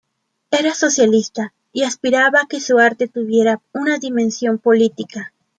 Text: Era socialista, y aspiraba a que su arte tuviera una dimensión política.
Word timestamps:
Era 0.49 0.73
socialista, 0.73 1.53
y 1.71 1.83
aspiraba 1.83 2.39
a 2.41 2.47
que 2.47 2.59
su 2.59 2.79
arte 2.79 3.07
tuviera 3.07 3.61
una 3.71 3.99
dimensión 3.99 4.57
política. 4.57 5.31